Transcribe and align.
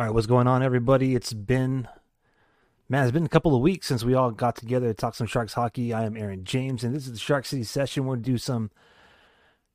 All 0.00 0.06
right, 0.06 0.14
what's 0.14 0.28
going 0.28 0.46
on, 0.46 0.62
everybody? 0.62 1.16
It's 1.16 1.32
been, 1.32 1.88
man, 2.88 3.02
it's 3.02 3.10
been 3.10 3.26
a 3.26 3.28
couple 3.28 3.56
of 3.56 3.60
weeks 3.60 3.88
since 3.88 4.04
we 4.04 4.14
all 4.14 4.30
got 4.30 4.54
together 4.54 4.86
to 4.86 4.94
talk 4.94 5.16
some 5.16 5.26
Sharks 5.26 5.54
hockey. 5.54 5.92
I 5.92 6.04
am 6.04 6.16
Aaron 6.16 6.44
James, 6.44 6.84
and 6.84 6.94
this 6.94 7.06
is 7.06 7.14
the 7.14 7.18
Shark 7.18 7.44
City 7.44 7.64
session. 7.64 8.06
We're 8.06 8.14
to 8.14 8.22
do 8.22 8.38
some, 8.38 8.70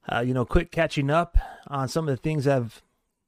uh, 0.10 0.22
you 0.22 0.34
know, 0.34 0.46
quick 0.46 0.72
catching 0.72 1.10
up 1.10 1.38
on 1.68 1.90
some 1.90 2.08
of 2.08 2.16
the 2.16 2.22
things 2.22 2.46
that 2.46 2.54
have 2.54 2.82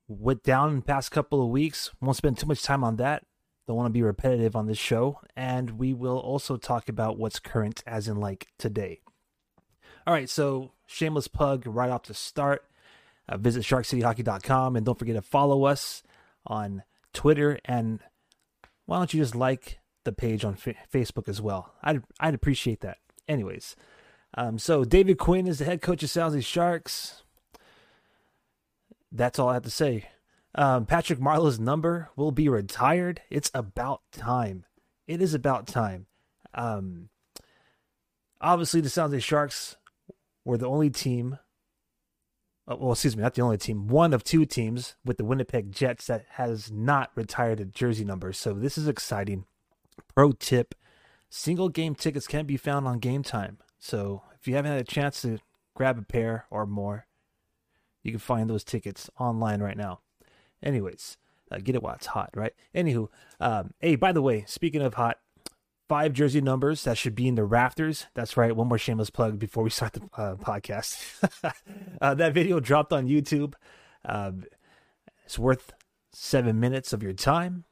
went 0.08 0.44
down 0.44 0.70
in 0.70 0.76
the 0.78 0.82
past 0.84 1.12
couple 1.12 1.44
of 1.44 1.50
weeks. 1.50 1.92
Won't 2.00 2.16
spend 2.16 2.38
too 2.38 2.48
much 2.48 2.64
time 2.64 2.82
on 2.82 2.96
that. 2.96 3.26
Don't 3.68 3.76
want 3.76 3.88
to 3.88 3.94
be 3.94 4.02
repetitive 4.02 4.56
on 4.56 4.66
this 4.66 4.78
show. 4.78 5.20
And 5.36 5.72
we 5.72 5.94
will 5.94 6.20
also 6.20 6.56
talk 6.56 6.88
about 6.88 7.18
what's 7.18 7.40
current, 7.40 7.84
as 7.86 8.08
in 8.08 8.22
like 8.22 8.48
today. 8.58 9.02
All 10.08 10.14
right, 10.14 10.30
so 10.30 10.72
shameless 10.88 11.28
plug 11.28 11.68
right 11.68 11.90
off 11.90 12.04
the 12.04 12.14
start. 12.14 12.64
Uh, 13.28 13.36
visit 13.36 13.64
sharkcityhockey.com 13.64 14.78
and 14.78 14.86
don't 14.86 14.98
forget 14.98 15.16
to 15.16 15.22
follow 15.22 15.66
us 15.66 16.02
on 16.46 16.84
Twitter, 17.14 17.60
and 17.66 18.00
why 18.86 18.98
don't 18.98 19.14
you 19.14 19.22
just 19.22 19.36
like 19.36 19.80
the 20.04 20.12
page 20.12 20.46
on 20.46 20.54
F- 20.54 20.76
Facebook 20.92 21.28
as 21.28 21.42
well? 21.42 21.74
I'd 21.84 22.04
I'd 22.20 22.36
appreciate 22.36 22.82
that. 22.82 22.98
Anyways, 23.28 23.76
um, 24.36 24.60
so 24.60 24.84
David 24.84 25.18
Quinn 25.18 25.48
is 25.48 25.60
the 25.60 25.66
head 25.66 25.82
coach 25.82 26.04
of 26.04 26.12
Jose 26.12 26.42
Sharks. 26.42 27.24
That's 29.12 29.40
all 29.40 29.50
I 29.50 29.54
have 29.54 29.64
to 29.64 29.70
say. 29.70 30.10
Um, 30.56 30.86
Patrick 30.86 31.20
Marleau's 31.20 31.60
number 31.60 32.10
will 32.16 32.32
be 32.32 32.48
retired. 32.48 33.22
It's 33.30 33.52
about 33.54 34.02
time. 34.12 34.66
It 35.08 35.22
is 35.22 35.34
about 35.34 35.68
time. 35.68 36.08
Um, 36.54 37.10
obviously, 38.40 38.82
the 38.82 38.90
San 38.90 39.18
Sharks 39.20 39.76
were 40.46 40.58
the 40.58 40.68
only 40.70 40.90
team 40.90 41.40
well, 42.68 42.94
excuse 42.94 43.16
me, 43.16 43.24
not 43.24 43.36
the 43.36 43.42
only 43.42 43.58
team, 43.58 43.88
one 43.88 44.14
of 44.14 44.24
two 44.24 44.46
teams 44.46 44.96
with 45.06 45.18
the 45.18 45.26
Winnipeg 45.26 45.72
Jets 45.72 46.08
that 46.08 46.26
has 46.32 46.72
not 46.72 47.12
retired 47.16 47.60
a 47.60 47.66
jersey 47.66 48.04
number. 48.04 48.34
So 48.34 48.54
this 48.54 48.78
is 48.78 48.88
exciting. 48.88 49.46
Pro 50.14 50.32
tip 50.32 50.74
single 51.30 51.70
game 51.70 51.96
tickets 51.96 52.28
can 52.28 52.46
be 52.46 52.58
found 52.58 52.88
on 52.88 53.00
game 53.00 53.24
time. 53.24 53.58
So 53.78 54.24
if 54.40 54.48
you 54.48 54.56
haven't 54.56 54.72
had 54.72 54.82
a 54.82 54.86
chance 54.86 55.22
to 55.22 55.40
grab 55.76 56.00
a 56.00 56.02
pair 56.02 56.46
or 56.50 56.66
more, 56.66 57.06
you 58.04 58.12
can 58.12 58.20
find 58.20 58.50
those 58.50 58.64
tickets 58.64 59.10
online 59.20 59.62
right 59.62 59.78
now. 59.78 60.00
Anyways, 60.64 61.18
uh, 61.52 61.58
get 61.58 61.76
it 61.76 61.84
while 61.84 61.96
it's 61.96 62.08
hot, 62.08 62.32
right? 62.36 62.54
Anywho, 62.74 63.10
um, 63.40 63.74
hey, 63.80 63.96
by 63.96 64.12
the 64.12 64.22
way, 64.22 64.44
speaking 64.48 64.82
of 64.82 64.96
hot, 64.96 65.20
five 65.88 66.14
jersey 66.14 66.42
numbers 66.42 66.84
that 66.84 66.98
should 66.98 67.16
be 67.16 67.28
in 67.28 67.36
the 67.36 67.44
rafters. 67.44 68.06
That's 68.14 68.38
right. 68.38 68.56
One 68.56 68.68
more 68.68 68.78
shameless 68.78 69.10
plug 69.10 69.40
before 69.40 69.64
we 69.64 69.70
start 69.70 69.94
the 69.94 70.02
uh, 70.18 70.36
podcast. 70.36 70.98
uh, 72.02 72.14
that 72.16 72.34
video 72.34 72.60
dropped 72.60 72.94
on 72.94 73.08
YouTube. 73.08 73.54
Uh, 74.04 74.32
it's 75.26 75.40
worth 75.40 75.74
seven 76.12 76.60
minutes 76.60 76.94
of 76.94 77.04
your 77.04 77.14
time 77.14 77.66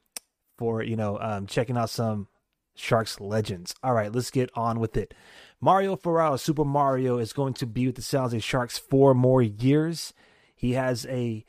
for 0.57 0.83
you 0.83 0.95
know 0.95 1.17
um, 1.19 1.47
checking 1.47 1.77
out 1.77 1.89
some 1.89 2.27
Sharks 2.75 3.19
legends. 3.19 3.75
All 3.83 3.93
right, 3.93 4.11
let's 4.11 4.31
get 4.31 4.49
on 4.55 4.79
with 4.79 4.97
it. 4.97 5.13
Mario 5.61 5.95
Ferraro, 5.95 6.37
Super 6.37 6.65
Mario, 6.65 7.17
is 7.19 7.31
going 7.31 7.53
to 7.55 7.67
be 7.67 7.85
with 7.85 7.95
the 7.95 8.01
San 8.01 8.21
Jose 8.21 8.39
Sharks 8.39 8.77
for 8.77 9.13
more 9.13 9.41
years. 9.41 10.13
He 10.55 10.73
has 10.73 11.05
a 11.07 11.45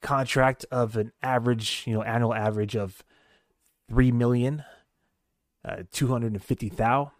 contract 0.00 0.64
of 0.70 0.96
an 0.96 1.12
average, 1.22 1.84
you 1.86 1.94
know, 1.94 2.02
annual 2.02 2.34
average 2.34 2.76
of 2.76 3.02
three 3.88 4.12
million 4.12 4.64
uh, 5.64 5.82
250 5.92 6.68
thou. 6.70 7.12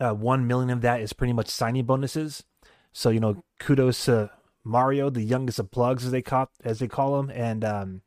Uh, 0.00 0.12
one 0.12 0.46
million 0.46 0.70
of 0.70 0.80
that 0.82 1.00
is 1.00 1.12
pretty 1.12 1.32
much 1.32 1.48
signing 1.48 1.84
bonuses. 1.84 2.44
So 2.92 3.10
you 3.10 3.20
know, 3.20 3.42
kudos 3.58 4.04
to 4.06 4.30
Mario, 4.64 5.10
the 5.10 5.22
youngest 5.22 5.58
of 5.58 5.70
plugs, 5.70 6.04
as 6.04 6.10
they 6.12 6.22
call 6.22 6.50
as 6.64 6.78
they 6.78 6.88
call 6.88 7.18
him, 7.18 7.30
and 7.30 7.64
um, 7.64 8.02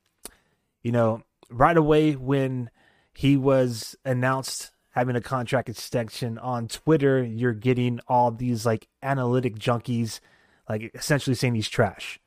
you 0.84 0.92
know, 0.92 1.24
right 1.50 1.78
away 1.78 2.16
when 2.16 2.70
he 3.14 3.38
was 3.38 3.96
announced 4.06 4.72
having 4.92 5.16
a 5.16 5.22
contract 5.22 5.70
extension 5.70 6.38
on 6.38 6.68
Twitter, 6.68 7.24
you're 7.24 7.54
getting 7.54 8.00
all 8.08 8.32
these 8.32 8.66
like 8.66 8.88
analytic 9.02 9.56
junkies, 9.56 10.20
like 10.68 10.92
essentially 10.94 11.36
saying 11.36 11.56
he's 11.56 11.70
trash. 11.70 12.20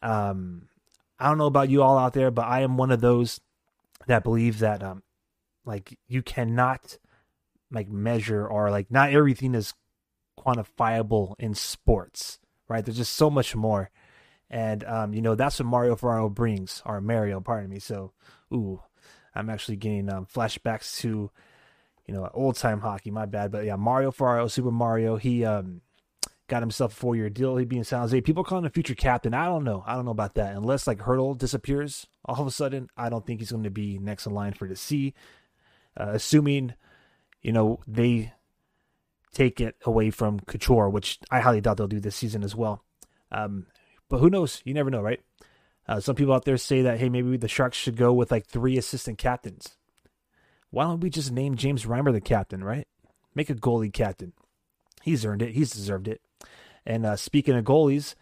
Um, 0.00 0.68
I 1.18 1.28
don't 1.28 1.38
know 1.38 1.46
about 1.46 1.70
you 1.70 1.82
all 1.82 1.98
out 1.98 2.12
there, 2.12 2.30
but 2.30 2.46
I 2.46 2.60
am 2.60 2.76
one 2.76 2.92
of 2.92 3.00
those 3.00 3.40
that 4.06 4.22
believe 4.22 4.60
that 4.60 4.82
um, 4.82 5.02
like 5.68 5.98
you 6.08 6.22
cannot 6.22 6.98
like 7.70 7.90
measure 7.90 8.46
or 8.46 8.70
like 8.70 8.90
not 8.90 9.12
everything 9.12 9.54
is 9.54 9.74
quantifiable 10.38 11.34
in 11.38 11.54
sports, 11.54 12.38
right? 12.68 12.84
There's 12.84 12.96
just 12.96 13.14
so 13.14 13.28
much 13.28 13.54
more. 13.54 13.90
And 14.50 14.82
um, 14.84 15.12
you 15.12 15.20
know, 15.20 15.34
that's 15.34 15.58
what 15.60 15.66
Mario 15.66 15.94
Ferraro 15.94 16.30
brings, 16.30 16.82
or 16.86 17.02
Mario, 17.02 17.38
pardon 17.40 17.68
me. 17.68 17.80
So, 17.80 18.12
ooh, 18.52 18.80
I'm 19.34 19.50
actually 19.50 19.76
getting 19.76 20.10
um, 20.10 20.24
flashbacks 20.26 20.98
to, 21.00 21.30
you 22.06 22.14
know, 22.14 22.30
old 22.32 22.56
time 22.56 22.80
hockey. 22.80 23.10
My 23.10 23.26
bad, 23.26 23.52
but 23.52 23.66
yeah, 23.66 23.76
Mario 23.76 24.10
Ferraro, 24.10 24.48
Super 24.48 24.70
Mario. 24.70 25.16
He 25.16 25.44
um, 25.44 25.82
got 26.48 26.62
himself 26.62 26.94
a 26.94 26.96
four 26.96 27.14
year 27.14 27.28
deal. 27.28 27.58
He'd 27.58 27.68
be 27.68 27.76
in 27.76 27.84
San 27.84 28.00
Jose. 28.00 28.18
People 28.22 28.42
call 28.42 28.60
him 28.60 28.64
a 28.64 28.70
future 28.70 28.94
captain. 28.94 29.34
I 29.34 29.44
don't 29.44 29.64
know. 29.64 29.84
I 29.86 29.94
don't 29.94 30.06
know 30.06 30.12
about 30.12 30.36
that. 30.36 30.56
Unless 30.56 30.86
like 30.86 31.00
Hertl 31.00 31.36
disappears 31.36 32.06
all 32.24 32.40
of 32.40 32.46
a 32.46 32.50
sudden, 32.50 32.88
I 32.96 33.10
don't 33.10 33.26
think 33.26 33.40
he's 33.40 33.52
going 33.52 33.64
to 33.64 33.70
be 33.70 33.98
next 33.98 34.24
in 34.24 34.32
line 34.32 34.54
for 34.54 34.66
the 34.66 34.76
C 34.76 35.12
uh, 35.98 36.10
assuming 36.12 36.74
you 37.42 37.52
know 37.52 37.80
they 37.86 38.32
take 39.32 39.60
it 39.60 39.76
away 39.84 40.10
from 40.10 40.40
Couture, 40.40 40.88
which 40.88 41.18
I 41.30 41.40
highly 41.40 41.60
doubt 41.60 41.76
they'll 41.76 41.86
do 41.86 42.00
this 42.00 42.16
season 42.16 42.42
as 42.42 42.54
well. 42.54 42.82
Um, 43.30 43.66
but 44.08 44.18
who 44.18 44.30
knows? 44.30 44.62
You 44.64 44.74
never 44.74 44.90
know, 44.90 45.02
right? 45.02 45.20
Uh, 45.86 46.00
some 46.00 46.14
people 46.14 46.34
out 46.34 46.44
there 46.44 46.56
say 46.56 46.82
that 46.82 46.98
hey, 46.98 47.08
maybe 47.08 47.36
the 47.36 47.48
Sharks 47.48 47.76
should 47.76 47.96
go 47.96 48.12
with 48.12 48.30
like 48.30 48.46
three 48.46 48.78
assistant 48.78 49.18
captains. 49.18 49.76
Why 50.70 50.84
don't 50.84 51.00
we 51.00 51.10
just 51.10 51.32
name 51.32 51.56
James 51.56 51.84
Reimer 51.84 52.12
the 52.12 52.20
captain, 52.20 52.62
right? 52.62 52.86
Make 53.34 53.50
a 53.50 53.54
goalie 53.54 53.92
captain. 53.92 54.32
He's 55.02 55.24
earned 55.24 55.42
it. 55.42 55.52
He's 55.54 55.70
deserved 55.70 56.08
it. 56.08 56.20
And 56.84 57.06
uh, 57.06 57.16
speaking 57.16 57.54
of 57.54 57.64
goalies, 57.64 58.14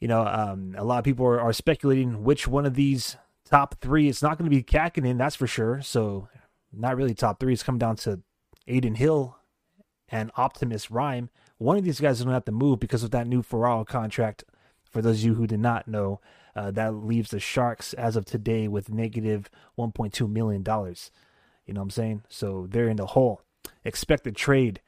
you 0.00 0.08
know, 0.08 0.26
um, 0.26 0.74
a 0.78 0.84
lot 0.84 0.98
of 0.98 1.04
people 1.04 1.26
are, 1.26 1.40
are, 1.40 1.52
speculating 1.52 2.24
which 2.24 2.48
one 2.48 2.64
of 2.64 2.74
these 2.74 3.16
top 3.44 3.76
three. 3.80 4.08
It's 4.08 4.22
not 4.22 4.38
going 4.38 4.50
to 4.50 4.56
be 4.56 4.62
Kahkonen, 4.62 5.18
that's 5.18 5.36
for 5.36 5.46
sure. 5.46 5.82
So 5.82 6.28
not 6.72 6.96
really 6.96 7.14
top 7.14 7.40
three. 7.40 7.52
It's 7.52 7.62
come 7.62 7.78
down 7.78 7.96
to 7.96 8.20
Adin 8.68 8.94
Hill 8.94 9.36
and 10.08 10.30
Optimus 10.36 10.90
Reim. 10.90 11.30
One 11.58 11.76
of 11.76 11.84
these 11.84 12.00
guys 12.00 12.18
is 12.18 12.24
going 12.24 12.30
to 12.30 12.34
have 12.34 12.44
to 12.46 12.52
move 12.52 12.80
because 12.80 13.02
of 13.02 13.10
that 13.10 13.26
new 13.26 13.42
Ferraro 13.42 13.84
contract. 13.84 14.44
For 14.90 15.02
those 15.02 15.18
of 15.18 15.24
you 15.24 15.34
who 15.34 15.46
did 15.46 15.60
not 15.60 15.86
know, 15.86 16.20
uh, 16.56 16.70
that 16.72 16.94
leaves 16.94 17.30
the 17.30 17.38
Sharks 17.38 17.92
as 17.94 18.16
of 18.16 18.24
today 18.24 18.66
with 18.66 18.90
negative 18.90 19.48
$1.2 19.78 20.28
million. 20.28 20.62
You 20.62 21.74
know 21.74 21.80
what 21.80 21.84
I'm 21.84 21.90
saying? 21.90 22.22
So 22.28 22.66
they're 22.68 22.88
in 22.88 22.96
the 22.96 23.06
hole. 23.06 23.42
Expected 23.84 24.34
trade. 24.34 24.80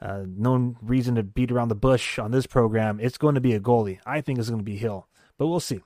Uh, 0.00 0.24
no 0.26 0.76
reason 0.82 1.14
to 1.14 1.22
beat 1.22 1.50
around 1.50 1.68
the 1.68 1.74
bush 1.74 2.18
on 2.18 2.32
this 2.32 2.46
program. 2.46 3.00
It's 3.00 3.16
going 3.16 3.34
to 3.34 3.40
be 3.40 3.54
a 3.54 3.60
goalie. 3.60 3.98
I 4.04 4.20
think 4.20 4.38
it's 4.38 4.50
going 4.50 4.60
to 4.60 4.64
be 4.64 4.76
Hill, 4.76 5.08
but 5.38 5.46
we'll 5.46 5.60
see. 5.60 5.80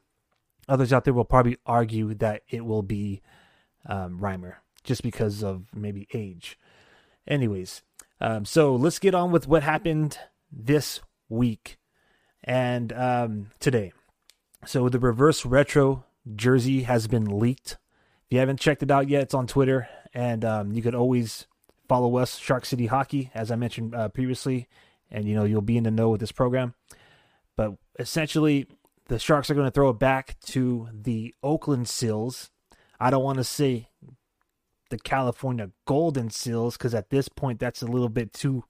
Others 0.69 0.93
out 0.93 1.05
there 1.05 1.15
will 1.15 1.25
probably 1.25 1.59
argue 1.65 2.15
that 2.15 2.43
it 2.49 2.65
will 2.65 2.83
be 2.83 3.22
um, 3.87 4.19
Reimer 4.19 4.56
just 4.85 5.03
because 5.03 5.43
of 5.43 5.67
maybe 5.75 6.09
age. 6.15 6.59
Anyways, 7.27 7.83
um, 8.21 8.45
so 8.45 8.75
let's 8.75 8.99
get 8.99 9.15
on 9.15 9.31
with 9.31 9.47
what 9.47 9.63
happened 9.63 10.19
this 10.51 11.01
week 11.29 11.79
and 12.45 12.93
um, 12.93 13.51
today. 13.61 13.93
So 14.67 14.89
the 14.89 14.99
reverse 14.99 15.47
retro 15.47 16.05
jersey 16.35 16.83
has 16.83 17.07
been 17.07 17.39
leaked. 17.39 17.79
If 18.27 18.35
you 18.35 18.39
haven't 18.39 18.61
checked 18.61 18.83
it 18.83 18.91
out 18.91 19.09
yet, 19.09 19.23
it's 19.23 19.35
on 19.35 19.47
Twitter, 19.47 19.89
and 20.13 20.45
um, 20.45 20.73
you 20.73 20.83
can 20.83 20.95
always 20.95 21.47
follow 21.89 22.17
us, 22.17 22.37
Shark 22.37 22.65
City 22.65 22.87
Hockey, 22.87 23.31
as 23.35 23.51
I 23.51 23.57
mentioned 23.57 23.95
uh, 23.95 24.09
previously, 24.09 24.69
and 25.11 25.27
you 25.27 25.35
know 25.35 25.45
you'll 25.45 25.63
be 25.63 25.77
in 25.77 25.85
the 25.85 25.91
know 25.91 26.11
with 26.11 26.21
this 26.21 26.33
program. 26.33 26.75
But 27.57 27.75
essentially, 27.99 28.67
the 29.09 29.19
Sharks 29.19 29.51
are 29.51 29.55
going 29.55 29.67
to 29.67 29.73
throw 29.73 29.91
it 29.91 29.99
back 29.99 30.37
to 30.47 30.89
the 30.93 31.35
Oakland 31.43 31.89
Seals. 31.89 32.51
I 33.01 33.10
don't 33.10 33.25
want 33.25 33.39
to 33.39 33.45
say 33.45 33.89
the 34.91 34.98
California 34.98 35.71
Golden 35.87 36.31
Seals 36.31 36.77
because 36.77 36.95
at 36.95 37.10
this 37.10 37.28
point 37.28 37.59
that's 37.59 37.83
a 37.83 37.87
little 37.87 38.09
bit 38.09 38.33
too 38.33 38.65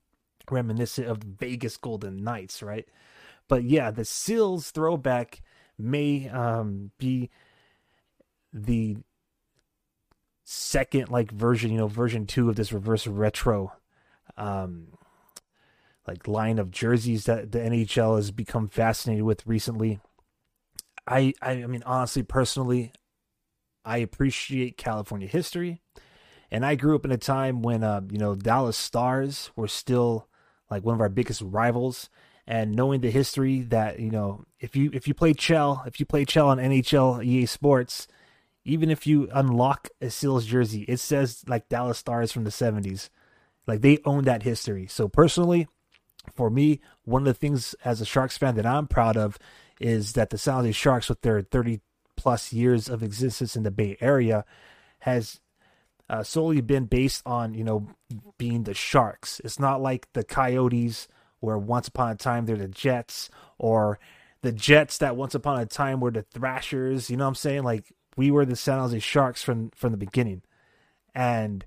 reminiscent 0.51 1.09
of 1.09 1.21
the 1.21 1.27
Vegas 1.27 1.77
Golden 1.77 2.23
Knights, 2.23 2.63
right? 2.63 2.87
But 3.49 3.65
yeah, 3.65 3.91
the 3.91 4.05
Seals 4.05 4.71
throwback 4.71 5.43
may 5.79 6.29
um, 6.29 6.93
be 6.99 7.31
the 8.53 8.99
second 10.45 11.11
like 11.11 11.31
version, 11.31 11.73
you 11.73 11.79
know, 11.79 11.89
version 11.89 12.27
two 12.27 12.49
of 12.49 12.57
this 12.57 12.73
reverse 12.73 13.07
retro 13.07 13.73
um 14.37 14.87
like 16.07 16.27
line 16.27 16.59
of 16.59 16.71
jerseys 16.71 17.25
that 17.27 17.53
the 17.53 17.59
NHL 17.59 18.17
has 18.17 18.31
become 18.31 18.69
fascinated 18.69 19.25
with 19.25 19.47
recently. 19.47 20.01
I 21.07 21.35
I, 21.41 21.53
I 21.63 21.67
mean 21.67 21.83
honestly 21.85 22.23
personally 22.23 22.93
I 23.85 23.99
appreciate 23.99 24.77
California 24.77 25.29
history. 25.29 25.81
And 26.51 26.67
I 26.67 26.75
grew 26.75 26.97
up 26.97 27.05
in 27.05 27.13
a 27.13 27.17
time 27.17 27.63
when, 27.63 27.85
uh, 27.85 28.03
you 28.11 28.19
know, 28.19 28.35
Dallas 28.35 28.77
Stars 28.77 29.51
were 29.55 29.69
still 29.69 30.29
like 30.71 30.85
one 30.85 30.95
of 30.95 31.01
our 31.01 31.09
biggest 31.09 31.43
rivals. 31.43 32.09
And 32.47 32.75
knowing 32.75 33.01
the 33.01 33.11
history 33.11 33.61
that, 33.63 34.01
you 34.01 34.11
know, 34.11 34.45
if 34.59 34.75
you 34.75 34.91
if 34.93 35.07
you 35.07 35.15
play 35.15 35.35
Chell, 35.35 35.85
if 35.87 36.01
you 36.01 36.07
play 36.07 36.25
Chell 36.25 36.49
on 36.49 36.59
NHL 36.59 37.25
EA 37.25 37.47
Sports, 37.47 38.09
even 38.65 38.91
if 38.91 39.07
you 39.07 39.29
unlock 39.33 39.89
a 40.01 40.11
Seals 40.11 40.47
jersey, 40.47 40.83
it 40.83 40.99
says 40.99 41.45
like 41.47 41.69
Dallas 41.69 41.99
Stars 41.99 42.33
from 42.33 42.45
the 42.45 42.51
70s. 42.51 43.09
Like 43.67 43.83
they 43.83 43.99
own 44.05 44.25
that 44.25 44.43
history. 44.43 44.87
So 44.89 45.07
personally, 45.07 45.69
for 46.35 46.51
me, 46.51 46.81
one 47.05 47.23
of 47.23 47.27
the 47.27 47.35
things 47.35 47.75
as 47.85 48.01
a 48.01 48.07
Sharks 48.07 48.37
fan 48.37 48.57
that 48.57 48.67
I'm 48.67 48.87
proud 48.87 49.17
of 49.17 49.39
is 49.81 50.13
that 50.15 50.31
the 50.31 50.39
San 50.39 50.55
Jose 50.57 50.73
Sharks, 50.73 51.09
with 51.09 51.23
their 51.23 51.41
30 51.41 51.81
plus 52.17 52.53
years 52.53 52.89
of 52.89 53.03
existence 53.03 53.57
in 53.57 53.63
the 53.63 53.71
Bay 53.71 53.97
Area, 54.01 54.45
has 55.01 55.41
uh, 56.11 56.25
solely 56.25 56.61
been 56.61 56.87
based 56.87 57.23
on 57.25 57.55
you 57.55 57.63
know 57.63 57.87
being 58.37 58.65
the 58.65 58.75
Sharks. 58.75 59.41
It's 59.45 59.61
not 59.61 59.81
like 59.81 60.13
the 60.13 60.25
Coyotes, 60.25 61.07
where 61.39 61.57
once 61.57 61.87
upon 61.87 62.11
a 62.11 62.17
time 62.17 62.45
they're 62.45 62.57
the 62.57 62.67
Jets, 62.67 63.31
or 63.59 64.01
the 64.43 64.51
Jets 64.51 64.99
that 64.99 65.17
once 65.17 65.37
upon 65.37 65.61
a 65.61 65.67
time 65.67 66.01
were 66.01 66.11
the 66.11 66.23
Thrashers. 66.23 67.11
You 67.11 67.17
know 67.17 67.25
what 67.25 67.29
I'm 67.29 67.35
saying? 67.37 67.63
Like 67.63 67.95
we 68.17 68.33
were 68.33 68.45
the 68.45 68.57
San 68.57 68.81
Jose 68.81 68.99
Sharks 68.99 69.41
from 69.41 69.71
from 69.71 69.93
the 69.93 69.97
beginning, 69.97 70.43
and 71.15 71.65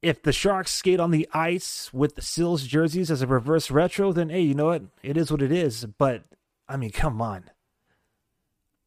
if 0.00 0.22
the 0.22 0.32
Sharks 0.32 0.72
skate 0.72 1.00
on 1.00 1.10
the 1.10 1.28
ice 1.34 1.92
with 1.92 2.14
the 2.14 2.22
Seals 2.22 2.64
jerseys 2.64 3.10
as 3.10 3.22
a 3.22 3.26
reverse 3.26 3.68
retro, 3.68 4.12
then 4.12 4.28
hey, 4.28 4.42
you 4.42 4.54
know 4.54 4.66
what? 4.66 4.82
It 5.02 5.16
is 5.16 5.32
what 5.32 5.42
it 5.42 5.50
is. 5.50 5.86
But 5.98 6.22
I 6.68 6.76
mean, 6.76 6.90
come 6.90 7.20
on. 7.20 7.50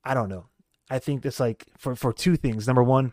I 0.05 0.13
don't 0.13 0.29
know. 0.29 0.45
I 0.89 0.99
think 0.99 1.21
that's 1.21 1.41
like 1.41 1.65
for 1.77 1.97
for 1.97 2.13
two 2.13 2.37
things. 2.37 2.65
Number 2.65 2.83
one, 2.83 3.11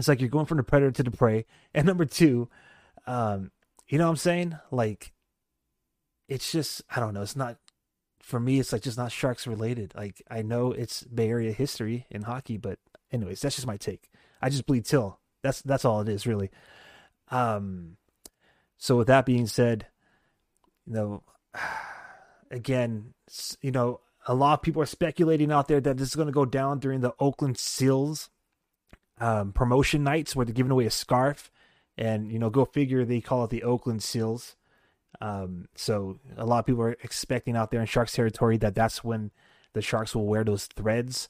it's 0.00 0.08
like 0.08 0.20
you're 0.20 0.28
going 0.28 0.46
from 0.46 0.56
the 0.56 0.62
predator 0.62 0.90
to 0.92 1.02
the 1.02 1.10
prey, 1.10 1.44
and 1.74 1.86
number 1.86 2.04
two, 2.04 2.48
um, 3.06 3.50
you 3.86 3.98
know 3.98 4.04
what 4.04 4.10
I'm 4.10 4.16
saying? 4.16 4.58
Like, 4.70 5.12
it's 6.28 6.50
just 6.50 6.82
I 6.88 7.00
don't 7.00 7.14
know. 7.14 7.22
It's 7.22 7.36
not 7.36 7.58
for 8.22 8.40
me. 8.40 8.58
It's 8.58 8.72
like 8.72 8.82
just 8.82 8.98
not 8.98 9.12
Sharks 9.12 9.46
related. 9.46 9.92
Like 9.94 10.22
I 10.30 10.42
know 10.42 10.72
it's 10.72 11.02
Bay 11.04 11.28
Area 11.28 11.52
history 11.52 12.06
in 12.10 12.22
hockey, 12.22 12.56
but 12.56 12.78
anyways, 13.12 13.40
that's 13.40 13.56
just 13.56 13.66
my 13.66 13.76
take. 13.76 14.08
I 14.40 14.48
just 14.48 14.66
bleed 14.66 14.86
till. 14.86 15.18
That's 15.42 15.60
that's 15.62 15.84
all 15.84 16.00
it 16.00 16.08
is 16.08 16.26
really. 16.26 16.50
Um, 17.28 17.96
so 18.78 18.96
with 18.96 19.08
that 19.08 19.26
being 19.26 19.46
said, 19.46 19.86
you 20.86 20.94
know, 20.94 21.22
again, 22.50 23.12
you 23.60 23.70
know, 23.70 24.00
a 24.26 24.34
lot 24.34 24.54
of 24.54 24.62
people 24.62 24.80
are 24.82 24.86
speculating 24.86 25.52
out 25.52 25.68
there 25.68 25.80
that 25.80 25.98
this 25.98 26.08
is 26.08 26.14
going 26.14 26.26
to 26.26 26.32
go 26.32 26.44
down 26.46 26.78
during 26.78 27.00
the 27.00 27.14
Oakland 27.18 27.58
Seals 27.58 28.30
um, 29.20 29.52
promotion 29.52 30.02
nights 30.02 30.34
where 30.34 30.44
they're 30.46 30.54
giving 30.54 30.72
away 30.72 30.86
a 30.86 30.90
scarf, 30.90 31.50
and 31.96 32.32
you 32.32 32.38
know, 32.38 32.50
go 32.50 32.64
figure, 32.64 33.04
they 33.04 33.20
call 33.20 33.44
it 33.44 33.50
the 33.50 33.62
Oakland 33.62 34.02
Seals. 34.02 34.56
Um, 35.20 35.68
so 35.74 36.18
a 36.36 36.46
lot 36.46 36.60
of 36.60 36.66
people 36.66 36.82
are 36.82 36.96
expecting 37.02 37.56
out 37.56 37.70
there 37.70 37.80
in 37.80 37.86
Sharks 37.86 38.12
territory 38.12 38.56
that 38.58 38.74
that's 38.74 39.04
when 39.04 39.30
the 39.74 39.82
Sharks 39.82 40.14
will 40.14 40.26
wear 40.26 40.44
those 40.44 40.66
threads. 40.66 41.28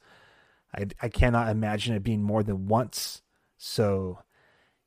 I 0.74 0.86
I 1.02 1.08
cannot 1.08 1.48
imagine 1.48 1.94
it 1.94 2.02
being 2.02 2.22
more 2.22 2.42
than 2.42 2.68
once. 2.68 3.22
So 3.56 4.20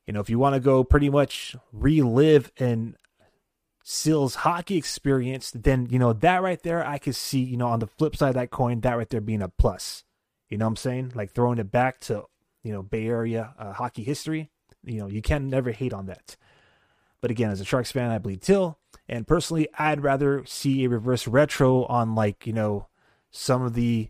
you 0.06 0.14
know, 0.14 0.20
if 0.20 0.30
you 0.30 0.40
want 0.40 0.56
to 0.56 0.60
go 0.60 0.84
pretty 0.84 1.10
much 1.10 1.56
relive 1.72 2.52
an 2.58 2.96
Seals 3.86 4.36
hockey 4.36 4.78
experience, 4.78 5.52
then 5.52 5.88
you 5.90 6.00
know 6.00 6.14
that 6.14 6.42
right 6.42 6.62
there, 6.64 6.88
I 6.88 6.98
could 6.98 7.16
see 7.16 7.40
you 7.40 7.58
know 7.58 7.68
on 7.68 7.80
the 7.80 7.88
flip 7.88 8.16
side 8.16 8.30
of 8.30 8.36
that 8.36 8.52
coin, 8.52 8.80
that 8.82 8.98
right 8.98 9.10
there 9.10 9.22
being 9.22 9.42
a 9.42 9.50
plus. 9.50 10.06
You 10.50 10.58
know 10.58 10.66
what 10.66 10.72
I'm 10.72 10.76
saying? 10.78 11.12
Like 11.16 11.34
throwing 11.34 11.60
it 11.60 11.72
back 11.72 12.00
to 12.02 12.26
you 12.64 12.72
know 12.72 12.84
Bay 12.84 13.08
Area 13.08 13.54
uh, 13.58 13.74
hockey 13.74 14.04
history. 14.04 14.50
You 14.84 15.00
know 15.00 15.08
you 15.08 15.22
can 15.22 15.50
never 15.50 15.72
hate 15.72 15.94
on 15.94 16.08
that. 16.08 16.36
But 17.22 17.32
again, 17.32 17.52
as 17.52 17.62
a 17.62 17.66
Sharks 17.66 17.92
fan, 17.92 18.12
I 18.12 18.18
bleed 18.18 18.42
till, 18.42 18.78
and 19.08 19.26
personally, 19.26 19.70
I'd 19.78 20.04
rather 20.04 20.44
see 20.46 20.84
a 20.84 20.90
reverse 20.90 21.28
retro 21.28 21.86
on 21.86 22.16
like 22.16 22.46
you 22.46 22.54
know 22.54 22.88
some 23.32 23.62
of 23.62 23.74
the 23.74 24.10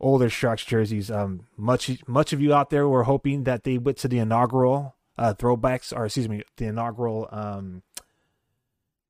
older 0.00 0.28
Sharks 0.28 0.64
jerseys. 0.64 1.10
Um, 1.10 1.46
much 1.56 2.02
much 2.06 2.32
of 2.32 2.40
you 2.40 2.54
out 2.54 2.70
there 2.70 2.88
were 2.88 3.04
hoping 3.04 3.44
that 3.44 3.64
they 3.64 3.78
went 3.78 3.98
to 3.98 4.08
the 4.08 4.18
inaugural 4.18 4.96
uh, 5.16 5.34
throwbacks, 5.34 5.94
or 5.96 6.06
excuse 6.06 6.28
me, 6.28 6.42
the 6.56 6.66
inaugural, 6.66 7.28
um, 7.32 7.82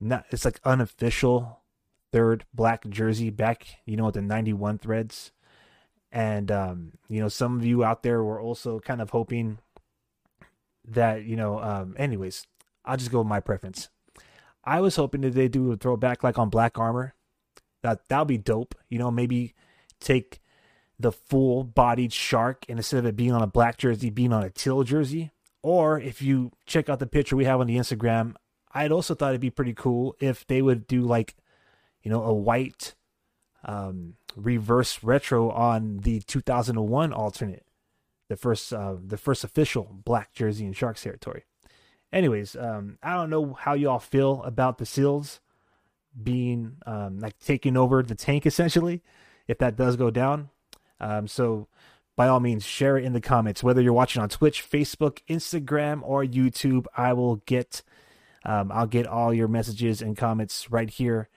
not 0.00 0.24
it's 0.30 0.44
like 0.44 0.60
unofficial 0.64 1.60
third 2.12 2.44
black 2.54 2.88
jersey 2.88 3.30
back, 3.30 3.66
you 3.84 3.96
know, 3.96 4.06
with 4.06 4.14
the 4.14 4.22
91 4.22 4.78
threads. 4.78 5.32
And, 6.10 6.50
um, 6.50 6.92
you 7.08 7.20
know, 7.20 7.28
some 7.28 7.56
of 7.56 7.64
you 7.64 7.84
out 7.84 8.02
there 8.02 8.22
were 8.22 8.40
also 8.40 8.80
kind 8.80 9.00
of 9.00 9.10
hoping 9.10 9.58
that, 10.86 11.24
you 11.24 11.36
know, 11.36 11.60
um, 11.60 11.94
anyways, 11.98 12.46
I'll 12.84 12.96
just 12.96 13.10
go 13.10 13.18
with 13.18 13.26
my 13.26 13.40
preference. 13.40 13.90
I 14.64 14.80
was 14.80 14.96
hoping 14.96 15.20
that 15.22 15.34
they 15.34 15.48
do 15.48 15.72
a 15.72 15.76
throwback 15.76 16.22
like 16.22 16.38
on 16.38 16.48
Black 16.48 16.78
Armor. 16.78 17.14
That 17.82 18.08
that 18.08 18.18
would 18.20 18.28
be 18.28 18.38
dope. 18.38 18.74
You 18.88 18.98
know, 18.98 19.10
maybe 19.10 19.54
take 20.00 20.40
the 20.98 21.12
full 21.12 21.64
bodied 21.64 22.12
shark 22.12 22.64
and 22.68 22.78
instead 22.78 22.98
of 22.98 23.06
it 23.06 23.16
being 23.16 23.32
on 23.32 23.42
a 23.42 23.46
black 23.46 23.78
jersey, 23.78 24.10
being 24.10 24.32
on 24.32 24.42
a 24.42 24.50
teal 24.50 24.82
jersey. 24.82 25.30
Or 25.62 26.00
if 26.00 26.22
you 26.22 26.52
check 26.66 26.88
out 26.88 26.98
the 26.98 27.06
picture 27.06 27.36
we 27.36 27.44
have 27.44 27.60
on 27.60 27.66
the 27.66 27.76
Instagram, 27.76 28.34
I'd 28.72 28.92
also 28.92 29.14
thought 29.14 29.30
it'd 29.30 29.40
be 29.40 29.50
pretty 29.50 29.74
cool 29.74 30.16
if 30.20 30.46
they 30.46 30.62
would 30.62 30.86
do 30.86 31.02
like, 31.02 31.36
you 32.02 32.10
know, 32.10 32.22
a 32.22 32.32
white 32.32 32.94
um, 33.64 34.14
reverse 34.38 35.02
retro 35.02 35.50
on 35.50 35.98
the 35.98 36.20
2001 36.20 37.12
alternate, 37.12 37.66
the 38.28 38.36
first 38.36 38.72
uh, 38.72 38.96
the 39.04 39.16
first 39.16 39.44
official 39.44 39.96
black 40.04 40.32
jersey 40.32 40.64
in 40.64 40.72
Sharks 40.72 41.02
territory. 41.02 41.44
Anyways, 42.12 42.56
um, 42.56 42.98
I 43.02 43.14
don't 43.14 43.30
know 43.30 43.52
how 43.52 43.74
y'all 43.74 43.98
feel 43.98 44.42
about 44.44 44.78
the 44.78 44.86
Seals 44.86 45.40
being 46.20 46.76
um, 46.86 47.20
like 47.20 47.38
taking 47.38 47.76
over 47.76 48.02
the 48.02 48.14
tank 48.14 48.46
essentially, 48.46 49.02
if 49.46 49.58
that 49.58 49.76
does 49.76 49.96
go 49.96 50.10
down. 50.10 50.50
Um, 51.00 51.28
so 51.28 51.68
by 52.16 52.26
all 52.28 52.40
means, 52.40 52.64
share 52.64 52.96
it 52.96 53.04
in 53.04 53.12
the 53.12 53.20
comments. 53.20 53.62
Whether 53.62 53.80
you're 53.80 53.92
watching 53.92 54.22
on 54.22 54.28
Twitch, 54.28 54.68
Facebook, 54.68 55.20
Instagram, 55.28 56.00
or 56.02 56.24
YouTube, 56.24 56.86
I 56.96 57.12
will 57.12 57.36
get 57.46 57.82
um, 58.44 58.72
I'll 58.72 58.86
get 58.86 59.06
all 59.06 59.34
your 59.34 59.48
messages 59.48 60.00
and 60.00 60.16
comments 60.16 60.70
right 60.70 60.88
here 60.88 61.28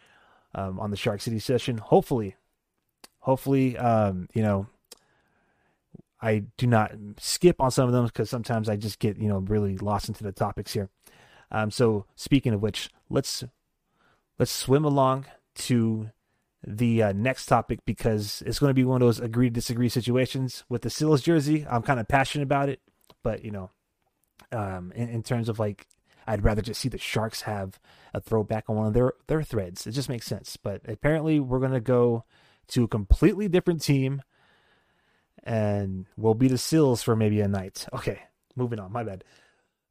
um, 0.55 0.79
on 0.79 0.91
the 0.91 0.97
Shark 0.97 1.21
City 1.21 1.39
session. 1.39 1.77
Hopefully, 1.77 2.35
hopefully, 3.21 3.77
um, 3.77 4.27
you 4.33 4.41
know, 4.41 4.67
I 6.21 6.43
do 6.57 6.67
not 6.67 6.91
skip 7.17 7.59
on 7.59 7.71
some 7.71 7.87
of 7.87 7.93
them 7.93 8.05
because 8.05 8.29
sometimes 8.29 8.69
I 8.69 8.75
just 8.75 8.99
get 8.99 9.17
you 9.17 9.27
know 9.27 9.39
really 9.39 9.77
lost 9.77 10.07
into 10.07 10.23
the 10.23 10.31
topics 10.31 10.73
here. 10.73 10.89
Um, 11.51 11.71
so 11.71 12.05
speaking 12.15 12.53
of 12.53 12.61
which, 12.61 12.89
let's 13.09 13.43
let's 14.37 14.51
swim 14.51 14.85
along 14.85 15.25
to 15.55 16.11
the 16.65 17.01
uh, 17.01 17.11
next 17.13 17.47
topic 17.47 17.79
because 17.85 18.43
it's 18.45 18.59
going 18.59 18.69
to 18.69 18.75
be 18.75 18.83
one 18.83 19.01
of 19.01 19.07
those 19.07 19.19
agree 19.19 19.49
to 19.49 19.53
disagree 19.53 19.89
situations 19.89 20.63
with 20.69 20.83
the 20.83 20.89
Seals 20.89 21.21
jersey. 21.21 21.65
I'm 21.69 21.81
kind 21.81 21.99
of 21.99 22.07
passionate 22.07 22.43
about 22.43 22.69
it, 22.69 22.81
but 23.23 23.43
you 23.43 23.51
know, 23.51 23.71
um, 24.51 24.91
in, 24.95 25.09
in, 25.09 25.23
terms 25.23 25.49
of 25.49 25.57
like, 25.57 25.87
I'd 26.27 26.43
rather 26.43 26.61
just 26.61 26.79
see 26.79 26.89
the 26.89 26.99
Sharks 26.99 27.41
have 27.41 27.79
a 28.13 28.21
throwback 28.21 28.65
on 28.69 28.75
one 28.75 28.87
of 28.87 28.93
their 28.93 29.13
their 29.25 29.41
threads. 29.41 29.87
It 29.87 29.91
just 29.91 30.09
makes 30.09 30.27
sense. 30.27 30.55
But 30.55 30.81
apparently, 30.87 31.39
we're 31.39 31.59
going 31.59 31.71
to 31.71 31.79
go 31.79 32.25
to 32.69 32.83
a 32.83 32.87
completely 32.87 33.47
different 33.47 33.81
team, 33.81 34.21
and 35.43 36.05
we'll 36.17 36.33
be 36.33 36.47
the 36.47 36.57
Seals 36.57 37.01
for 37.03 37.15
maybe 37.15 37.41
a 37.41 37.47
night. 37.47 37.87
Okay, 37.93 38.19
moving 38.55 38.79
on. 38.79 38.91
My 38.91 39.03
bad. 39.03 39.23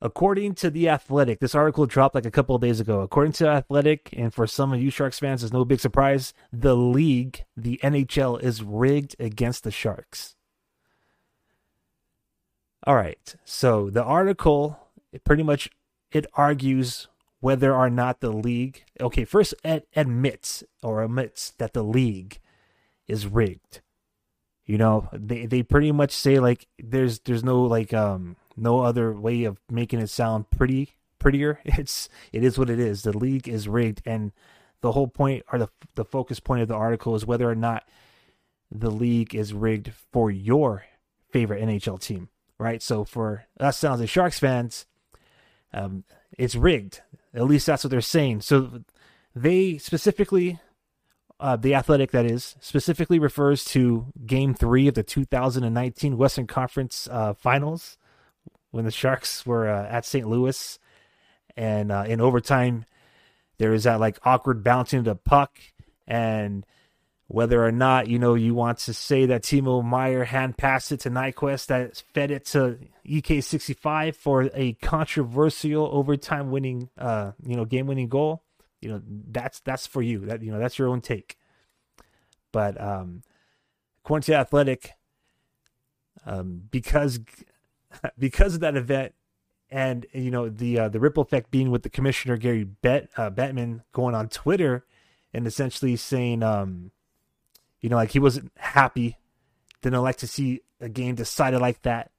According 0.03 0.55
to 0.55 0.71
The 0.71 0.89
Athletic, 0.89 1.41
this 1.41 1.55
article 1.55 1.85
dropped 1.85 2.15
like 2.15 2.25
a 2.25 2.31
couple 2.31 2.55
of 2.57 2.63
days 2.63 2.81
ago. 2.81 3.01
According 3.01 3.33
to 3.35 3.49
Athletic, 3.49 4.09
and 4.17 4.33
for 4.33 4.47
some 4.47 4.73
of 4.73 4.81
you 4.81 4.91
Sharks 4.91 5.19
fans, 5.19 5.45
it's 5.45 5.53
no 5.53 5.65
big 5.65 5.81
surprise, 5.81 6.33
the 6.51 6.75
league, 6.75 7.45
the 7.55 7.79
NHL, 7.83 8.43
is 8.43 8.63
rigged 8.63 9.15
against 9.19 9.63
the 9.63 9.71
Sharks. 9.71 10.37
All 12.87 12.97
right. 12.97 13.35
So 13.45 13.91
the 13.91 14.03
article, 14.03 14.81
pretty 15.25 15.43
much 15.43 15.69
it 16.13 16.25
argues 16.33 17.09
whether 17.41 17.75
or 17.75 17.91
not 17.91 18.21
the 18.21 18.31
league, 18.33 18.85
okay, 19.01 19.27
first 19.27 19.55
it 19.65 19.87
admits 19.95 20.65
or 20.83 21.03
admits 21.03 21.51
that 21.59 21.75
the 21.75 21.85
league 21.85 22.39
is 23.11 23.27
rigged. 23.27 23.81
You 24.65 24.79
know, 24.79 25.09
they 25.13 25.47
they 25.47 25.63
pretty 25.63 25.93
much 25.93 26.13
say 26.13 26.39
like 26.39 26.67
there's 26.79 27.19
there's 27.21 27.43
no 27.43 27.63
like 27.63 27.93
um 27.93 28.37
no 28.57 28.81
other 28.81 29.13
way 29.13 29.45
of 29.45 29.59
making 29.71 30.01
it 30.01 30.09
sound 30.09 30.51
pretty 30.51 30.95
prettier. 31.19 31.61
It's 31.65 32.09
it 32.33 32.45
is 32.45 32.59
what 32.59 32.71
it 32.71 32.79
is. 32.79 33.03
The 33.03 33.17
league 33.17 33.49
is 33.49 33.69
rigged, 33.69 34.03
and 34.07 34.33
the 34.81 34.93
whole 34.93 35.09
point 35.09 35.45
or 35.53 35.59
the 35.59 35.69
the 35.95 36.05
focus 36.05 36.41
point 36.41 36.63
of 36.63 36.69
the 36.69 36.75
article 36.75 37.15
is 37.15 37.27
whether 37.27 37.51
or 37.51 37.55
not 37.55 37.85
the 38.71 38.91
league 38.91 39.35
is 39.35 39.53
rigged 39.53 39.93
for 40.13 40.31
your 40.31 40.85
favorite 41.31 41.63
NHL 41.63 42.01
team, 42.01 42.29
right? 42.59 42.81
So 42.83 43.05
for 43.05 43.47
us 43.59 43.79
San 43.79 43.93
Jose 43.93 44.07
Sharks 44.07 44.39
fans, 44.39 44.87
um, 45.73 46.05
it's 46.39 46.55
rigged. 46.55 47.03
At 47.35 47.45
least 47.45 47.67
that's 47.67 47.85
what 47.85 47.91
they're 47.91 48.01
saying. 48.01 48.43
So 48.43 48.83
they 49.35 49.79
specifically, 49.79 50.61
uh, 51.41 51.57
the 51.57 51.75
athletic 51.75 52.11
that 52.11 52.27
is, 52.27 52.55
specifically 52.61 53.19
refers 53.19 53.65
to 53.65 54.07
Game 54.27 54.55
Three 54.55 54.87
of 54.89 54.95
the 54.95 55.03
2019 55.03 56.17
Western 56.17 56.47
Conference 56.47 57.09
uh, 57.11 57.33
Finals 57.35 57.97
when 58.71 58.85
the 58.85 58.91
Sharks 58.91 59.45
were 59.47 59.69
uh, 59.69 59.87
at 59.89 60.05
St. 60.05 60.29
Louis, 60.29 60.79
and 61.57 61.91
uh, 61.91 62.05
in 62.07 62.21
overtime, 62.21 62.85
there 63.59 63.71
was 63.71 63.85
that 63.85 64.01
like 64.01 64.19
awkward 64.23 64.63
bouncing 64.63 65.01
of 65.01 65.05
the 65.07 65.17
puck, 65.17 65.59
and 66.07 66.65
whether 67.27 67.65
or 67.65 67.73
not 67.73 68.09
you 68.09 68.19
know 68.19 68.35
you 68.35 68.55
want 68.55 68.79
to 68.79 68.93
say 68.93 69.27
that 69.27 69.43
Timo 69.43 69.85
Meier 69.85 70.25
hand 70.25 70.57
passed 70.57 70.93
it 70.93 71.01
to 71.01 71.11
Nyquist 71.11 71.67
that 71.67 72.03
fed 72.13 72.33
it 72.33 72.45
to 72.47 72.77
EK65 73.07 74.17
for 74.17 74.51
a 74.53 74.73
controversial 74.75 75.89
overtime 75.93 76.51
winning 76.51 76.91
uh 76.99 77.31
you 77.47 77.55
know 77.55 77.65
game 77.65 77.87
winning 77.87 78.09
goal 78.09 78.43
you 78.81 78.89
know 78.91 79.03
that's 79.07 79.61
that's 79.61 79.87
for 79.87 80.03
you 80.03 80.21
that 80.21 80.43
you 80.43 80.51
know 80.51 80.59
that's 80.59 80.79
your 80.79 80.89
own 80.89 81.01
take 81.01 81.37
but 82.53 82.81
um 82.81 83.23
according 84.05 84.23
to 84.23 84.35
athletic 84.35 84.93
um 86.27 86.63
because 86.71 87.21
because 88.19 88.55
of 88.55 88.61
that 88.61 88.77
event 88.77 89.15
and 89.71 90.07
you 90.13 90.31
know 90.31 90.49
the 90.49 90.79
uh, 90.79 90.89
the 90.89 91.01
ripple 91.01 91.23
effect 91.23 91.51
being 91.51 91.71
with 91.71 91.83
the 91.83 91.91
commissioner 91.91 92.37
Gary 92.37 92.65
Bet 92.65 93.09
uh, 93.17 93.31
Bettman 93.31 93.83
going 93.93 94.15
on 94.15 94.29
Twitter 94.29 94.85
and 95.33 95.47
essentially 95.47 95.97
saying 95.97 96.43
um 96.43 96.91
you 97.81 97.89
know, 97.89 97.97
like 97.97 98.11
he 98.11 98.19
wasn't 98.19 98.53
happy, 98.57 99.17
didn't 99.83 100.03
like 100.03 100.17
to 100.19 100.27
see 100.27 100.61
a 100.81 100.89
game 100.89 101.15
decided 101.15 101.61
like 101.61 101.83
that. 101.83 102.11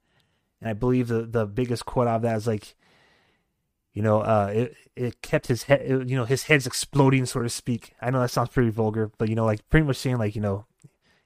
And 0.60 0.68
I 0.68 0.72
believe 0.72 1.08
the 1.08 1.22
the 1.22 1.46
biggest 1.46 1.86
quote 1.86 2.08
out 2.08 2.16
of 2.16 2.22
that 2.22 2.36
is 2.36 2.46
like, 2.46 2.74
you 3.92 4.02
know, 4.02 4.20
uh, 4.20 4.50
it 4.54 4.76
it 4.96 5.22
kept 5.22 5.48
his 5.48 5.64
head, 5.64 5.82
it, 5.82 6.08
you 6.08 6.16
know, 6.16 6.24
his 6.24 6.44
head's 6.44 6.66
exploding, 6.66 7.26
so 7.26 7.42
to 7.42 7.48
speak. 7.48 7.94
I 8.00 8.10
know 8.10 8.20
that 8.20 8.30
sounds 8.30 8.48
pretty 8.48 8.70
vulgar, 8.70 9.10
but 9.18 9.28
you 9.28 9.34
know, 9.34 9.44
like 9.44 9.68
pretty 9.68 9.86
much 9.86 9.96
saying 9.96 10.18
like, 10.18 10.34
you 10.34 10.40
know, 10.40 10.66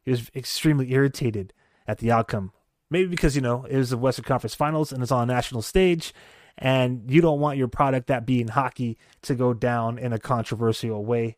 he 0.03 0.11
was 0.11 0.31
extremely 0.35 0.93
irritated 0.93 1.53
at 1.87 1.99
the 1.99 2.11
outcome. 2.11 2.53
Maybe 2.91 3.09
because 3.09 3.37
you 3.37 3.43
know 3.43 3.65
it 3.65 3.77
was 3.77 3.91
the 3.91 3.97
Western 3.97 4.25
Conference 4.25 4.55
Finals 4.55 4.93
and 4.93 5.03
it's 5.03 5.13
on 5.13 5.29
a 5.29 5.33
national 5.33 5.63
stage, 5.63 6.13
and 6.59 7.09
you 7.09 7.21
don't 7.21 7.41
want 7.41 7.59
your 7.59 7.69
product 7.69 8.09
that 8.09 8.27
being 8.27 8.49
hockey 8.49 8.99
to 9.23 9.35
go 9.35 9.55
down 9.55 9.99
in 9.99 10.13
a 10.13 10.19
controversial 10.19 11.05
way. 11.05 11.37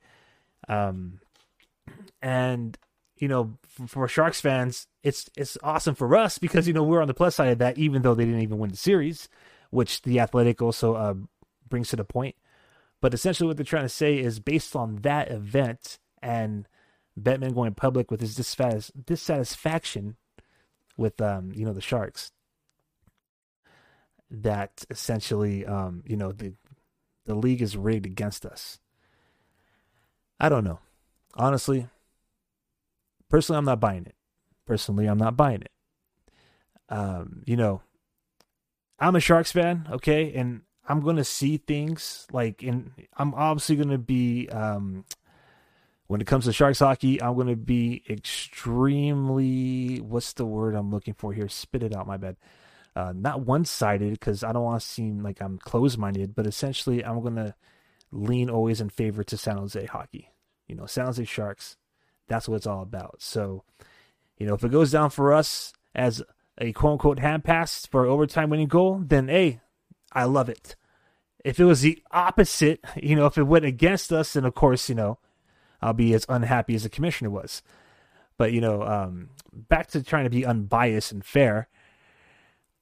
Um, 0.68 1.20
and 2.22 2.78
you 3.16 3.28
know, 3.28 3.58
for 3.86 4.08
Sharks 4.08 4.40
fans, 4.40 4.86
it's 5.02 5.28
it's 5.36 5.58
awesome 5.62 5.94
for 5.94 6.14
us 6.16 6.38
because 6.38 6.66
you 6.66 6.72
know 6.72 6.82
we're 6.82 7.02
on 7.02 7.08
the 7.08 7.14
plus 7.14 7.34
side 7.34 7.52
of 7.52 7.58
that, 7.58 7.76
even 7.76 8.02
though 8.02 8.14
they 8.14 8.24
didn't 8.24 8.40
even 8.40 8.58
win 8.58 8.70
the 8.70 8.76
series, 8.76 9.28
which 9.70 10.02
the 10.02 10.20
Athletic 10.20 10.62
also 10.62 10.94
uh, 10.94 11.14
brings 11.68 11.88
to 11.90 11.96
the 11.96 12.04
point. 12.04 12.36
But 13.00 13.14
essentially, 13.14 13.46
what 13.46 13.56
they're 13.56 13.64
trying 13.64 13.84
to 13.84 13.88
say 13.88 14.18
is 14.18 14.40
based 14.40 14.74
on 14.74 14.96
that 15.02 15.30
event 15.30 15.98
and 16.20 16.66
Bettman 17.18 17.54
going 17.54 17.74
public 17.74 18.10
with 18.10 18.20
his 18.20 18.34
dissatisfaction 18.34 20.16
with 20.96 21.20
um, 21.20 21.52
you 21.54 21.64
know 21.64 21.72
the 21.72 21.80
Sharks, 21.80 22.32
that 24.30 24.84
essentially 24.90 25.64
um, 25.64 26.02
you 26.06 26.16
know 26.16 26.32
the 26.32 26.54
the 27.26 27.34
league 27.34 27.62
is 27.62 27.76
rigged 27.76 28.06
against 28.06 28.44
us. 28.44 28.78
I 30.40 30.48
don't 30.48 30.64
know, 30.64 30.80
honestly. 31.34 31.88
Personally, 33.28 33.58
I'm 33.58 33.64
not 33.66 33.80
buying 33.80 34.06
it. 34.06 34.14
Personally, 34.66 35.06
I'm 35.06 35.18
not 35.18 35.36
buying 35.36 35.60
it. 35.62 35.72
Um, 36.88 37.42
you 37.46 37.56
know, 37.56 37.82
I'm 38.98 39.16
a 39.16 39.20
Sharks 39.20 39.52
fan, 39.52 39.88
okay, 39.90 40.32
and 40.34 40.62
I'm 40.88 41.00
gonna 41.00 41.24
see 41.24 41.56
things 41.58 42.26
like 42.32 42.62
in. 42.62 42.92
I'm 43.16 43.34
obviously 43.34 43.76
gonna 43.76 43.98
be 43.98 44.48
um, 44.48 45.04
when 46.06 46.20
it 46.20 46.26
comes 46.26 46.46
to 46.46 46.52
Sharks 46.52 46.80
hockey, 46.80 47.22
I'm 47.22 47.36
gonna 47.36 47.56
be 47.56 48.02
extremely. 48.08 50.00
What's 50.00 50.32
the 50.32 50.46
word 50.46 50.74
I'm 50.74 50.90
looking 50.90 51.14
for 51.14 51.32
here? 51.32 51.48
Spit 51.48 51.82
it 51.82 51.94
out, 51.94 52.06
my 52.06 52.16
bad. 52.16 52.36
Uh, 52.96 53.12
not 53.14 53.42
one-sided 53.42 54.12
because 54.12 54.42
I 54.42 54.52
don't 54.52 54.64
want 54.64 54.80
to 54.80 54.86
seem 54.86 55.22
like 55.22 55.40
I'm 55.40 55.58
closed-minded, 55.58 56.34
but 56.34 56.46
essentially, 56.46 57.04
I'm 57.04 57.22
gonna 57.22 57.54
lean 58.10 58.50
always 58.50 58.80
in 58.80 58.88
favor 58.88 59.22
to 59.24 59.36
San 59.36 59.58
Jose 59.58 59.86
hockey. 59.86 60.30
You 60.66 60.74
know, 60.74 60.86
San 60.86 61.06
Jose 61.06 61.22
Sharks 61.24 61.76
that's 62.28 62.48
what 62.48 62.56
it's 62.56 62.66
all 62.66 62.82
about. 62.82 63.16
So, 63.18 63.64
you 64.36 64.46
know, 64.46 64.54
if 64.54 64.62
it 64.62 64.70
goes 64.70 64.92
down 64.92 65.10
for 65.10 65.32
us 65.32 65.72
as 65.94 66.22
a 66.60 66.72
quote 66.72 66.92
unquote 66.92 67.18
hand 67.18 67.44
pass 67.44 67.86
for 67.86 68.06
overtime 68.06 68.50
winning 68.50 68.68
goal, 68.68 69.02
then 69.04 69.28
hey, 69.28 69.60
I 70.12 70.24
love 70.24 70.48
it. 70.48 70.76
If 71.44 71.60
it 71.60 71.64
was 71.64 71.82
the 71.82 72.02
opposite, 72.10 72.84
you 72.96 73.16
know, 73.16 73.26
if 73.26 73.38
it 73.38 73.44
went 73.44 73.64
against 73.64 74.12
us, 74.12 74.32
then 74.32 74.44
of 74.44 74.54
course, 74.54 74.88
you 74.88 74.94
know, 74.94 75.18
I'll 75.80 75.92
be 75.92 76.12
as 76.14 76.26
unhappy 76.28 76.74
as 76.74 76.82
the 76.82 76.88
commissioner 76.88 77.30
was. 77.30 77.62
But, 78.36 78.52
you 78.52 78.60
know, 78.60 78.82
um, 78.82 79.30
back 79.52 79.88
to 79.88 80.02
trying 80.02 80.24
to 80.24 80.30
be 80.30 80.46
unbiased 80.46 81.12
and 81.12 81.24
fair 81.24 81.68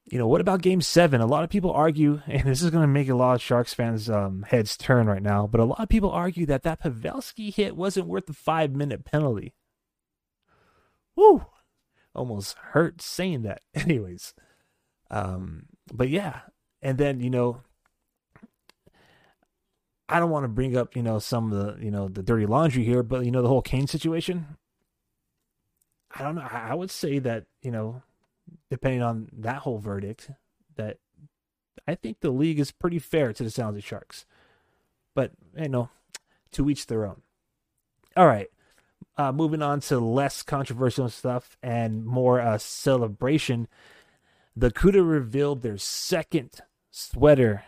you 0.08 0.18
know, 0.18 0.28
what 0.28 0.40
about 0.40 0.62
game 0.62 0.80
seven? 0.80 1.20
A 1.20 1.26
lot 1.26 1.42
of 1.42 1.50
people 1.50 1.72
argue, 1.72 2.22
and 2.26 2.44
this 2.44 2.62
is 2.62 2.70
going 2.70 2.82
to 2.82 2.88
make 2.88 3.08
a 3.08 3.14
lot 3.14 3.34
of 3.34 3.42
Sharks 3.42 3.74
fans' 3.74 4.08
um, 4.08 4.44
heads 4.48 4.76
turn 4.76 5.06
right 5.06 5.22
now, 5.22 5.46
but 5.46 5.60
a 5.60 5.64
lot 5.64 5.80
of 5.80 5.88
people 5.88 6.10
argue 6.10 6.46
that 6.46 6.62
that 6.62 6.80
Pavelski 6.80 7.52
hit 7.52 7.76
wasn't 7.76 8.06
worth 8.06 8.26
the 8.26 8.32
five 8.32 8.72
minute 8.72 9.04
penalty. 9.04 9.54
Woo! 11.16 11.46
Almost 12.16 12.56
hurt 12.72 13.00
saying 13.00 13.42
that. 13.42 13.60
Anyways. 13.74 14.34
Um, 15.10 15.66
but 15.92 16.08
yeah. 16.08 16.40
And 16.82 16.98
then, 16.98 17.20
you 17.20 17.30
know, 17.30 17.60
I 20.08 20.18
don't 20.18 20.30
want 20.30 20.44
to 20.44 20.48
bring 20.48 20.76
up, 20.76 20.96
you 20.96 21.02
know, 21.02 21.18
some 21.18 21.52
of 21.52 21.78
the, 21.78 21.84
you 21.84 21.90
know, 21.90 22.08
the 22.08 22.22
dirty 22.22 22.46
laundry 22.46 22.84
here, 22.84 23.02
but, 23.02 23.24
you 23.24 23.30
know, 23.30 23.42
the 23.42 23.48
whole 23.48 23.62
Kane 23.62 23.86
situation. 23.86 24.56
I 26.14 26.22
don't 26.22 26.36
know. 26.36 26.48
I 26.50 26.74
would 26.74 26.90
say 26.90 27.18
that, 27.18 27.44
you 27.62 27.70
know, 27.70 28.02
depending 28.70 29.02
on 29.02 29.28
that 29.32 29.58
whole 29.58 29.78
verdict, 29.78 30.30
that 30.76 30.98
I 31.86 31.94
think 31.94 32.20
the 32.20 32.30
league 32.30 32.58
is 32.58 32.72
pretty 32.72 32.98
fair 32.98 33.32
to 33.32 33.42
the 33.42 33.50
San 33.50 33.66
Jose 33.66 33.80
Sharks. 33.80 34.24
But, 35.14 35.32
you 35.56 35.68
know, 35.68 35.90
to 36.52 36.70
each 36.70 36.86
their 36.86 37.04
own. 37.04 37.22
All 38.16 38.26
right. 38.26 38.48
Uh, 39.18 39.32
moving 39.32 39.62
on 39.62 39.80
to 39.80 39.98
less 39.98 40.42
controversial 40.42 41.08
stuff 41.08 41.56
and 41.62 42.04
more 42.04 42.40
uh, 42.40 42.58
celebration. 42.58 43.66
The 44.54 44.70
Cuda 44.70 45.08
revealed 45.08 45.62
their 45.62 45.78
second 45.78 46.60
sweater. 46.90 47.64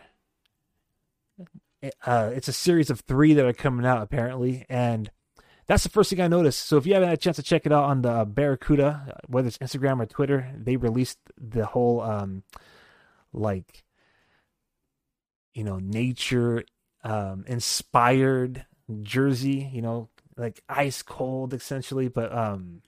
Uh, 2.05 2.31
it's 2.33 2.47
a 2.47 2.53
series 2.53 2.89
of 2.89 2.99
three 3.01 3.33
that 3.33 3.45
are 3.45 3.53
coming 3.53 3.85
out, 3.85 4.01
apparently. 4.01 4.65
And 4.69 5.09
that's 5.69 5.83
the 5.83 5.89
first 5.89 6.09
thing 6.09 6.19
I 6.19 6.27
noticed. 6.27 6.65
So 6.65 6.77
if 6.77 6.87
you 6.87 6.93
haven't 6.93 7.09
had 7.09 7.17
a 7.19 7.21
chance 7.21 7.35
to 7.37 7.43
check 7.43 7.67
it 7.67 7.71
out 7.71 7.83
on 7.83 8.01
the 8.01 8.25
Barracuda, 8.25 9.21
whether 9.27 9.47
it's 9.47 9.59
Instagram 9.59 10.01
or 10.01 10.07
Twitter, 10.07 10.51
they 10.57 10.77
released 10.77 11.19
the 11.37 11.67
whole 11.67 12.01
um 12.01 12.43
like 13.31 13.83
you 15.53 15.63
know 15.63 15.77
nature 15.77 16.63
um 17.03 17.45
inspired 17.47 18.65
jersey, 19.03 19.69
you 19.71 19.83
know, 19.83 20.09
like 20.39 20.63
ice 20.69 21.01
cold 21.01 21.53
essentially, 21.53 22.07
but 22.07 22.33
um 22.35 22.81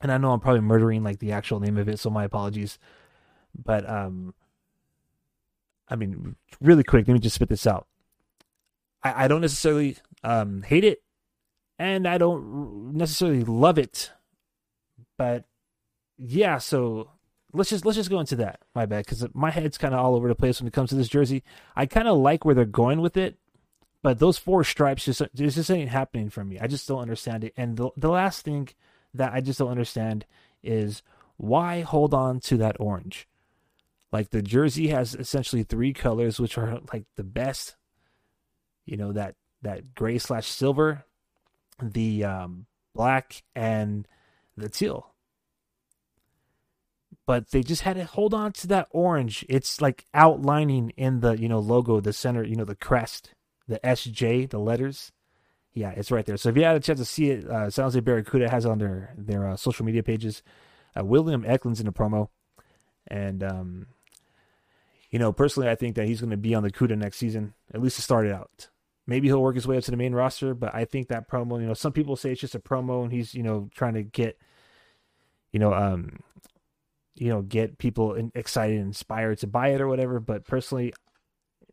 and 0.00 0.12
I 0.12 0.18
know 0.18 0.32
I'm 0.32 0.40
probably 0.40 0.60
murdering 0.60 1.02
like 1.02 1.18
the 1.18 1.32
actual 1.32 1.60
name 1.60 1.78
of 1.78 1.88
it, 1.88 1.98
so 1.98 2.10
my 2.10 2.24
apologies. 2.24 2.78
But 3.54 3.88
um 3.88 4.34
I 5.88 5.96
mean 5.96 6.36
really 6.60 6.84
quick, 6.84 7.08
let 7.08 7.14
me 7.14 7.20
just 7.20 7.36
spit 7.36 7.48
this 7.48 7.66
out. 7.66 7.86
I, 9.02 9.24
I 9.24 9.28
don't 9.28 9.40
necessarily 9.40 9.96
um 10.22 10.62
hate 10.62 10.84
it 10.84 11.02
and 11.78 12.06
I 12.06 12.18
don't 12.18 12.94
necessarily 12.94 13.42
love 13.42 13.78
it, 13.78 14.12
but 15.16 15.44
yeah. 16.18 16.58
So 16.58 17.10
let's 17.52 17.70
just 17.70 17.84
let's 17.84 17.96
just 17.96 18.10
go 18.10 18.20
into 18.20 18.36
that. 18.36 18.60
My 18.74 18.86
bad, 18.86 19.04
because 19.04 19.26
my 19.34 19.50
head's 19.50 19.78
kind 19.78 19.94
of 19.94 20.00
all 20.00 20.14
over 20.14 20.28
the 20.28 20.34
place 20.34 20.60
when 20.60 20.68
it 20.68 20.72
comes 20.72 20.90
to 20.90 20.96
this 20.96 21.08
jersey. 21.08 21.42
I 21.74 21.86
kind 21.86 22.08
of 22.08 22.18
like 22.18 22.44
where 22.44 22.54
they're 22.54 22.64
going 22.64 23.00
with 23.00 23.16
it, 23.16 23.38
but 24.04 24.18
those 24.18 24.36
four 24.36 24.64
stripes 24.64 25.06
just 25.06 25.22
this 25.32 25.54
just 25.54 25.70
ain't 25.70 25.88
happening 25.88 26.28
for 26.28 26.44
me. 26.44 26.58
I 26.60 26.66
just 26.66 26.86
don't 26.86 27.00
understand 27.00 27.42
it. 27.42 27.54
And 27.56 27.78
the 27.78 27.88
the 27.96 28.10
last 28.10 28.44
thing 28.44 28.68
that 29.14 29.32
I 29.32 29.40
just 29.40 29.58
don't 29.58 29.70
understand 29.70 30.26
is 30.62 31.02
why 31.38 31.80
hold 31.80 32.12
on 32.12 32.38
to 32.40 32.58
that 32.58 32.76
orange. 32.78 33.26
Like 34.12 34.28
the 34.28 34.42
jersey 34.42 34.88
has 34.88 35.14
essentially 35.14 35.62
three 35.62 35.94
colors, 35.94 36.38
which 36.38 36.58
are 36.58 36.80
like 36.92 37.06
the 37.16 37.24
best. 37.24 37.76
You 38.84 38.98
know 38.98 39.10
that 39.12 39.36
that 39.62 39.94
gray 39.94 40.18
slash 40.18 40.48
silver, 40.48 41.06
the 41.80 42.24
um, 42.24 42.66
black 42.94 43.42
and 43.56 44.06
the 44.54 44.68
teal. 44.68 45.14
But 47.24 47.52
they 47.52 47.62
just 47.62 47.82
had 47.82 47.96
to 47.96 48.04
hold 48.04 48.34
on 48.34 48.52
to 48.52 48.66
that 48.66 48.88
orange. 48.90 49.46
It's 49.48 49.80
like 49.80 50.04
outlining 50.12 50.90
in 50.90 51.20
the 51.20 51.38
you 51.38 51.48
know 51.48 51.58
logo, 51.58 52.00
the 52.00 52.12
center, 52.12 52.44
you 52.44 52.54
know 52.54 52.66
the 52.66 52.76
crest, 52.76 53.32
the 53.68 53.80
SJ, 53.80 54.50
the 54.50 54.58
letters. 54.58 55.12
Yeah, 55.72 55.90
it's 55.90 56.10
right 56.10 56.24
there. 56.24 56.36
So 56.36 56.50
if 56.50 56.56
you 56.56 56.64
had 56.64 56.76
a 56.76 56.80
chance 56.80 57.00
to 57.00 57.04
see 57.04 57.30
it, 57.30 57.48
uh, 57.48 57.68
San 57.68 57.84
Jose 57.84 57.98
Barracuda 58.00 58.48
has 58.48 58.64
on 58.64 58.78
their 58.78 59.12
their 59.16 59.48
uh, 59.48 59.56
social 59.56 59.84
media 59.84 60.02
pages. 60.02 60.42
Uh, 60.96 61.04
William 61.04 61.44
Eklund's 61.44 61.80
in 61.80 61.86
the 61.86 61.92
promo, 61.92 62.28
and 63.08 63.42
um, 63.42 63.86
you 65.10 65.18
know 65.18 65.32
personally, 65.32 65.68
I 65.68 65.74
think 65.74 65.96
that 65.96 66.06
he's 66.06 66.20
going 66.20 66.30
to 66.30 66.36
be 66.36 66.54
on 66.54 66.62
the 66.62 66.70
Cuda 66.70 66.96
next 66.96 67.16
season, 67.16 67.54
at 67.72 67.82
least 67.82 67.96
to 67.96 68.02
start 68.02 68.26
it 68.26 68.32
out. 68.32 68.68
Maybe 69.06 69.28
he'll 69.28 69.42
work 69.42 69.54
his 69.54 69.66
way 69.66 69.76
up 69.76 69.84
to 69.84 69.90
the 69.90 69.96
main 69.96 70.14
roster, 70.14 70.54
but 70.54 70.74
I 70.74 70.86
think 70.86 71.08
that 71.08 71.28
promo, 71.28 71.60
you 71.60 71.66
know, 71.66 71.74
some 71.74 71.92
people 71.92 72.16
say 72.16 72.32
it's 72.32 72.40
just 72.40 72.54
a 72.54 72.60
promo 72.60 73.02
and 73.02 73.12
he's, 73.12 73.34
you 73.34 73.42
know, 73.42 73.68
trying 73.74 73.94
to 73.94 74.02
get, 74.02 74.38
you 75.52 75.58
know, 75.58 75.74
um, 75.74 76.20
you 77.14 77.28
know, 77.28 77.42
get 77.42 77.76
people 77.76 78.30
excited 78.34 78.78
inspired 78.80 79.38
to 79.38 79.46
buy 79.46 79.68
it 79.68 79.80
or 79.82 79.88
whatever. 79.88 80.20
But 80.20 80.46
personally, 80.46 80.94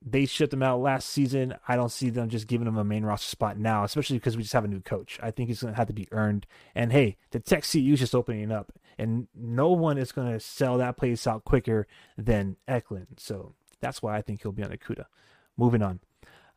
they 0.04 0.26
shipped 0.26 0.54
him 0.54 0.64
out 0.64 0.82
last 0.82 1.10
season. 1.10 1.56
I 1.68 1.76
don't 1.76 1.92
see 1.92 2.10
them 2.10 2.30
just 2.30 2.48
giving 2.48 2.68
him 2.68 2.78
a 2.78 2.84
main 2.84 3.04
roster 3.04 3.30
spot 3.30 3.58
now, 3.58 3.84
especially 3.84 4.18
because 4.18 4.36
we 4.36 4.44
just 4.44 4.54
have 4.54 4.66
a 4.66 4.70
new 4.70 4.82
coach. 4.82 5.20
I 5.22 5.32
think 5.32 5.50
it's 5.50 5.62
going 5.62 5.74
to 5.74 5.78
have 5.78 5.88
to 5.88 5.94
be 5.94 6.08
earned. 6.12 6.48
And 6.74 6.92
hey, 6.92 7.18
the 7.30 7.40
Tech 7.40 7.64
CU 7.64 7.94
is 7.94 8.00
just 8.00 8.16
opening 8.16 8.52
up, 8.52 8.72
and 8.98 9.28
no 9.36 9.70
one 9.70 9.98
is 9.98 10.12
going 10.12 10.32
to 10.32 10.40
sell 10.40 10.78
that 10.80 10.98
place 10.98 11.28
out 11.28 11.46
quicker 11.46 11.88
than 12.18 12.58
Eklund. 12.68 13.08
So 13.18 13.54
that's 13.80 14.02
why 14.02 14.18
I 14.18 14.22
think 14.22 14.42
he'll 14.42 14.52
be 14.52 14.64
on 14.64 14.72
Akuta. 14.72 15.06
Moving 15.56 15.84
on. 15.84 16.00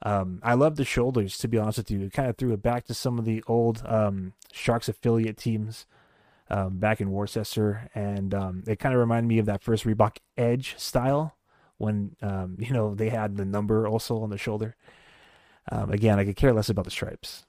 Um, 0.03 0.41
I 0.43 0.55
love 0.55 0.77
the 0.77 0.85
shoulders, 0.85 1.37
to 1.39 1.49
be 1.49 1.59
honest 1.59 1.79
with 1.79 1.91
you. 1.91 2.01
It 2.03 2.13
kind 2.13 2.29
of 2.29 2.37
threw 2.37 2.53
it 2.53 2.63
back 2.63 2.87
to 2.87 2.95
some 2.95 3.19
of 3.19 3.25
the 3.25 3.43
old 3.47 3.83
um, 3.87 4.33
Sharks 4.53 4.89
affiliate 4.89 5.37
teams 5.37 5.87
um, 6.51 6.79
back 6.79 7.01
in 7.01 7.11
Worcester, 7.11 7.91
and 7.95 8.35
um, 8.35 8.65
it 8.67 8.79
kind 8.79 8.95
of 8.95 9.01
reminded 9.01 9.29
me 9.29 9.39
of 9.39 9.47
that 9.47 9.63
first 9.63 9.85
Reebok 9.85 10.19
Edge 10.37 10.75
style 10.79 11.35
when 11.79 12.17
um, 12.23 12.57
you 12.61 12.73
know 12.73 12.95
they 12.95 13.11
had 13.11 13.37
the 13.37 13.45
number 13.45 13.87
also 13.87 14.23
on 14.23 14.31
the 14.31 14.39
shoulder. 14.39 14.77
Um, 15.71 15.91
again, 15.91 16.19
I 16.19 16.25
could 16.25 16.37
care 16.37 16.53
less 16.53 16.69
about 16.69 16.85
the 16.85 16.91
stripes, 16.91 17.47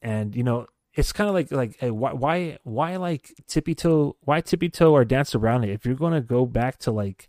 and 0.00 0.34
you 0.34 0.42
know 0.42 0.66
it's 0.94 1.12
kind 1.12 1.28
of 1.28 1.34
like 1.34 1.50
like 1.50 1.76
hey, 1.78 1.90
why 1.90 2.12
why 2.12 2.58
why 2.64 2.96
like 2.96 3.34
tippy 3.46 3.74
toe 3.74 4.16
why 4.20 4.40
tippy 4.40 4.68
toe 4.68 4.92
or 4.92 5.04
dance 5.04 5.34
around 5.34 5.64
it 5.64 5.70
if 5.70 5.84
you're 5.84 5.96
to 5.96 6.20
go 6.20 6.46
back 6.46 6.78
to 6.78 6.90
like 6.90 7.28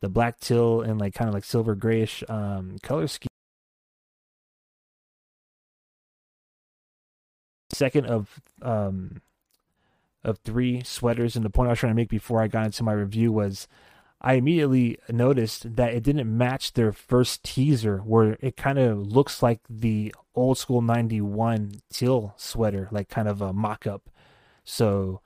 the 0.00 0.08
black 0.08 0.40
till 0.40 0.80
and 0.80 0.98
like 0.98 1.14
kind 1.14 1.28
of 1.28 1.34
like 1.34 1.44
silver 1.44 1.74
grayish 1.74 2.24
um, 2.28 2.76
color 2.82 3.06
scheme. 3.06 3.28
Second 7.72 8.06
of 8.06 8.40
um, 8.62 9.22
of 10.24 10.38
three 10.38 10.82
sweaters, 10.82 11.36
and 11.36 11.44
the 11.44 11.50
point 11.50 11.68
I 11.68 11.70
was 11.72 11.78
trying 11.78 11.92
to 11.92 11.96
make 11.96 12.08
before 12.08 12.42
I 12.42 12.48
got 12.48 12.66
into 12.66 12.82
my 12.82 12.92
review 12.92 13.32
was 13.32 13.68
I 14.20 14.34
immediately 14.34 14.98
noticed 15.08 15.76
that 15.76 15.94
it 15.94 16.02
didn't 16.02 16.36
match 16.36 16.74
their 16.74 16.92
first 16.92 17.42
teaser, 17.42 17.98
where 17.98 18.36
it 18.40 18.56
kind 18.56 18.78
of 18.78 18.98
looks 18.98 19.42
like 19.42 19.60
the 19.68 20.14
old 20.34 20.58
school 20.58 20.82
91 20.82 21.80
teal 21.90 22.34
sweater, 22.36 22.88
like 22.90 23.08
kind 23.08 23.28
of 23.28 23.40
a 23.40 23.52
mock 23.52 23.86
up. 23.86 24.10
So 24.62 25.22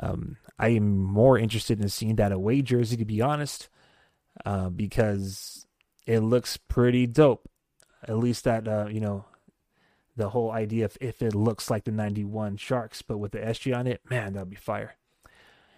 um, 0.00 0.36
I 0.58 0.68
am 0.68 0.98
more 0.98 1.38
interested 1.38 1.80
in 1.80 1.88
seeing 1.88 2.16
that 2.16 2.32
away 2.32 2.60
jersey, 2.60 2.98
to 2.98 3.04
be 3.06 3.22
honest, 3.22 3.70
uh, 4.44 4.68
because 4.68 5.66
it 6.06 6.20
looks 6.20 6.58
pretty 6.58 7.06
dope. 7.06 7.48
At 8.06 8.18
least 8.18 8.44
that, 8.44 8.68
uh, 8.68 8.88
you 8.90 9.00
know, 9.00 9.24
the 10.16 10.30
whole 10.30 10.50
idea 10.50 10.84
of 10.84 10.98
if 11.00 11.22
it 11.22 11.34
looks 11.34 11.70
like 11.70 11.84
the 11.84 11.90
91 11.90 12.58
Sharks, 12.58 13.00
but 13.00 13.18
with 13.18 13.32
the 13.32 13.38
SJ 13.38 13.74
on 13.74 13.86
it, 13.86 14.02
man, 14.10 14.34
that'd 14.34 14.50
be 14.50 14.56
fire. 14.56 14.96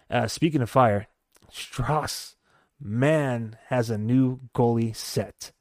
Uh, 0.09 0.27
speaking 0.27 0.61
of 0.61 0.69
fire, 0.69 1.07
Strauss 1.55 2.35
Mann, 2.79 3.57
has 3.67 3.89
a 3.89 3.97
new 3.97 4.39
goalie 4.53 4.95
set. 4.95 5.51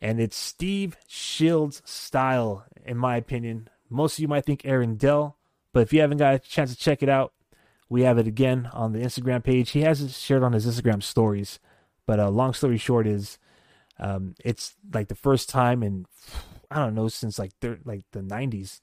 And 0.00 0.20
it's 0.20 0.36
Steve 0.36 0.96
Shields 1.06 1.82
style, 1.84 2.64
in 2.84 2.96
my 2.96 3.16
opinion. 3.16 3.68
Most 3.88 4.14
of 4.14 4.20
you 4.20 4.28
might 4.28 4.44
think 4.44 4.62
Aaron 4.64 4.96
Dell, 4.96 5.36
but 5.72 5.80
if 5.80 5.92
you 5.92 6.00
haven't 6.00 6.18
got 6.18 6.34
a 6.34 6.38
chance 6.38 6.74
to 6.74 6.78
check 6.78 7.02
it 7.02 7.08
out, 7.08 7.32
we 7.88 8.02
have 8.02 8.18
it 8.18 8.26
again 8.26 8.70
on 8.72 8.92
the 8.92 9.00
Instagram 9.00 9.44
page. 9.44 9.70
He 9.70 9.82
has 9.82 10.00
it 10.00 10.10
shared 10.10 10.42
on 10.42 10.54
his 10.54 10.66
Instagram 10.66 11.02
stories. 11.02 11.60
But 12.06 12.18
uh, 12.18 12.30
long 12.30 12.54
story 12.54 12.78
short 12.78 13.06
is, 13.06 13.38
um, 13.98 14.34
it's 14.44 14.74
like 14.92 15.08
the 15.08 15.14
first 15.14 15.48
time 15.48 15.82
in 15.82 16.06
I 16.70 16.76
don't 16.76 16.94
know 16.94 17.08
since 17.08 17.38
like 17.38 17.52
thir- 17.60 17.80
like 17.84 18.04
the 18.12 18.20
'90s, 18.20 18.80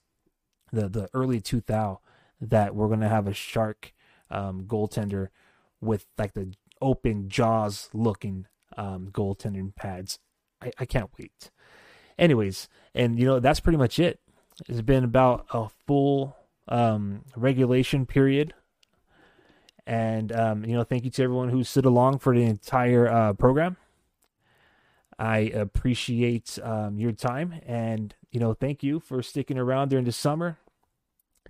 the 0.72 0.88
the 0.88 1.08
early 1.12 1.40
2000 1.40 1.98
that 2.40 2.74
we're 2.74 2.88
gonna 2.88 3.08
have 3.08 3.26
a 3.26 3.34
shark 3.34 3.92
um, 4.30 4.64
goaltender 4.66 5.28
with 5.80 6.06
like 6.18 6.34
the 6.34 6.52
open 6.80 7.28
jaws 7.28 7.88
looking 7.92 8.46
um, 8.76 9.08
goaltending 9.10 9.74
pads. 9.74 10.18
I, 10.62 10.72
I 10.78 10.84
can't 10.84 11.10
wait. 11.18 11.50
Anyways, 12.18 12.68
and 12.94 13.18
you 13.18 13.26
know 13.26 13.40
that's 13.40 13.60
pretty 13.60 13.78
much 13.78 13.98
it. 13.98 14.20
It's 14.68 14.82
been 14.82 15.04
about 15.04 15.46
a 15.52 15.68
full 15.86 16.36
um, 16.68 17.22
regulation 17.34 18.04
period, 18.04 18.54
and 19.86 20.32
um, 20.32 20.64
you 20.64 20.74
know 20.74 20.84
thank 20.84 21.04
you 21.04 21.10
to 21.10 21.22
everyone 21.22 21.48
who 21.48 21.64
stood 21.64 21.86
along 21.86 22.18
for 22.18 22.34
the 22.34 22.44
entire 22.44 23.08
uh, 23.08 23.32
program. 23.32 23.76
I 25.18 25.38
appreciate 25.38 26.58
um, 26.62 26.98
your 26.98 27.12
time, 27.12 27.60
and 27.66 28.14
you 28.30 28.40
know 28.40 28.54
thank 28.54 28.82
you 28.82 29.00
for 29.00 29.22
sticking 29.22 29.58
around 29.58 29.88
during 29.88 30.04
the 30.04 30.12
summer. 30.12 30.58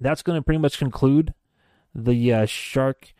That's 0.01 0.23
going 0.23 0.39
to 0.39 0.43
pretty 0.43 0.61
much 0.61 0.79
conclude 0.79 1.35
the 1.95 2.33
uh, 2.33 2.47
Shark 2.47 3.13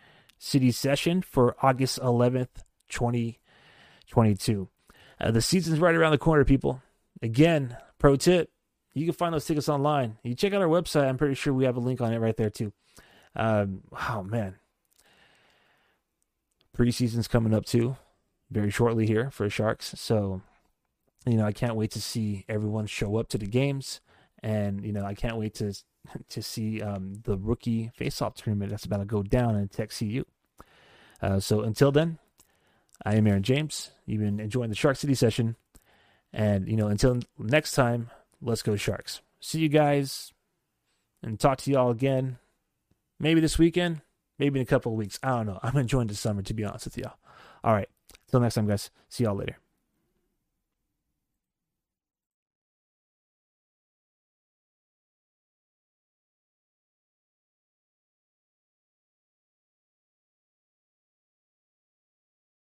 City 0.43 0.73
session 0.73 1.23
for 1.23 1.55
August 1.63 2.01
11th, 2.01 2.65
2022. 2.89 4.69
Uh, 5.21 5.31
the 5.31 5.43
season's 5.43 5.79
right 5.79 5.95
around 5.95 6.11
the 6.11 6.19
corner, 6.19 6.45
people. 6.45 6.83
Again, 7.23 7.77
pro 7.99 8.17
tip 8.17 8.51
you 8.95 9.05
can 9.05 9.15
find 9.15 9.35
those 9.35 9.45
tickets 9.45 9.69
online. 9.69 10.19
You 10.23 10.35
check 10.35 10.53
out 10.53 10.63
our 10.63 10.69
website. 10.69 11.09
I'm 11.09 11.19
pretty 11.19 11.35
sure 11.35 11.53
we 11.53 11.65
have 11.65 11.77
a 11.77 11.81
link 11.81 12.01
on 12.01 12.13
it 12.13 12.19
right 12.19 12.37
there, 12.37 12.51
too. 12.51 12.73
Um, 13.37 13.83
oh, 14.09 14.23
man. 14.23 14.57
Preseason's 16.77 17.29
coming 17.29 17.55
up, 17.55 17.67
too, 17.67 17.97
very 18.51 18.71
shortly 18.71 19.07
here 19.07 19.31
for 19.31 19.49
Sharks. 19.49 19.95
So, 19.97 20.43
you 21.25 21.37
know, 21.37 21.45
I 21.45 21.53
can't 21.53 21.77
wait 21.77 21.93
to 21.93 22.01
see 22.01 22.45
everyone 22.49 22.87
show 22.87 23.17
up 23.17 23.29
to 23.29 23.39
the 23.39 23.47
games. 23.47 24.01
And, 24.43 24.85
you 24.85 24.93
know, 24.93 25.05
I 25.05 25.15
can't 25.15 25.37
wait 25.37 25.55
to 25.57 25.75
to 26.29 26.43
see 26.43 26.81
um, 26.83 27.15
the 27.25 27.37
rookie 27.37 27.91
face-off 27.95 28.35
tournament 28.35 28.71
that's 28.71 28.85
about 28.85 28.99
to 28.99 29.05
go 29.05 29.23
down 29.23 29.57
in 29.57 29.69
Tech 29.69 29.91
CU. 29.91 30.25
Uh, 31.23 31.41
so 31.41 31.61
until 31.61 31.93
then, 31.93 32.19
I 33.05 33.17
am 33.17 33.27
Aaron 33.27 33.43
James. 33.43 33.91
You've 34.07 34.21
been 34.21 34.41
enjoying 34.41 34.71
the 34.71 34.77
Shark 34.77 34.97
City 34.97 35.15
session, 35.15 35.57
and 36.33 36.69
you 36.69 36.77
know 36.77 36.89
until 36.89 37.21
next 37.39 37.73
time, 37.73 38.11
let's 38.41 38.63
go 38.63 38.77
Sharks. 38.77 39.21
See 39.41 39.61
you 39.61 39.69
guys, 39.69 40.33
and 41.23 41.39
talk 41.39 41.59
to 41.59 41.71
y'all 41.71 41.91
again. 41.91 42.39
Maybe 43.19 43.41
this 43.41 43.59
weekend, 43.59 44.01
maybe 44.39 44.61
in 44.61 44.63
a 44.63 44.67
couple 44.67 44.93
of 44.93 44.99
weeks. 44.99 45.19
I 45.23 45.31
don't 45.31 45.47
know. 45.47 45.61
I'm 45.63 45.77
enjoying 45.77 46.09
the 46.09 46.15
summer 46.15 46.43
to 46.43 46.55
be 46.55 46.65
honest 46.65 46.87
with 46.87 46.99
y'all. 46.99 47.17
All 47.63 47.75
right, 47.75 47.89
until 48.27 48.41
next 48.41 48.55
time, 48.55 48.67
guys. 48.67 48.91
See 49.09 49.25
y'all 49.25 49.37
later. 49.37 49.57